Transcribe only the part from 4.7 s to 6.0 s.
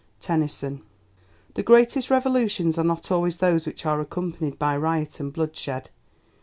riot and bloodshed.